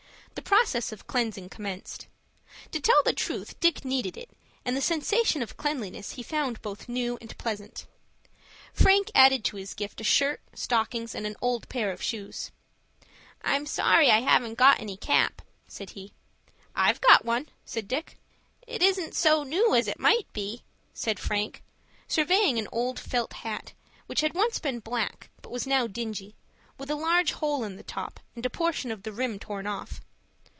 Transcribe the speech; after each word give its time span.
The 0.33 0.57
process 0.57 0.91
of 0.93 1.07
cleansing 1.07 1.49
commenced. 1.49 2.07
To 2.71 2.79
tell 2.79 3.03
the 3.03 3.11
truth 3.11 3.59
Dick 3.59 3.83
needed 3.83 4.15
it, 4.15 4.29
and 4.63 4.75
the 4.77 4.81
sensation 4.81 5.41
of 5.41 5.57
cleanliness 5.57 6.13
he 6.13 6.23
found 6.23 6.61
both 6.61 6.87
new 6.87 7.17
and 7.19 7.37
pleasant. 7.37 7.85
Frank 8.73 9.11
added 9.13 9.43
to 9.45 9.57
his 9.57 9.73
gift 9.73 9.99
a 9.99 10.05
shirt, 10.05 10.39
stockings, 10.53 11.13
and 11.15 11.25
an 11.25 11.35
old 11.41 11.67
pair 11.67 11.91
of 11.91 12.01
shoes. 12.01 12.49
"I 13.43 13.57
am 13.57 13.65
sorry 13.65 14.09
I 14.09 14.21
haven't 14.21 14.59
any 14.61 14.95
cap," 14.95 15.41
said 15.67 15.91
he. 15.91 16.13
"I've 16.75 17.01
got 17.01 17.25
one," 17.25 17.49
said 17.65 17.89
Dick. 17.89 18.17
"It 18.65 18.81
isn't 18.81 19.15
so 19.15 19.43
new 19.43 19.75
as 19.75 19.87
it 19.87 19.99
might 19.99 20.31
be," 20.31 20.63
said 20.93 21.19
Frank, 21.19 21.61
surveying 22.07 22.57
an 22.57 22.69
old 22.71 22.99
felt 23.01 23.33
hat, 23.33 23.73
which 24.07 24.21
had 24.21 24.33
once 24.33 24.59
been 24.59 24.79
black, 24.79 25.29
but 25.41 25.51
was 25.51 25.67
now 25.67 25.87
dingy, 25.87 26.35
with 26.77 26.89
a 26.89 26.95
large 26.95 27.33
hole 27.33 27.65
in 27.65 27.75
the 27.75 27.83
top 27.83 28.21
and 28.33 28.45
a 28.45 28.49
portion 28.49 28.91
of 28.91 29.03
the 29.03 29.11
rim 29.13 29.37
torn 29.37 29.67
off. 29.67 29.99